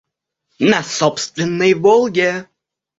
на 0.59 0.81
собственной 0.81 1.75
"Волге". 1.75 2.47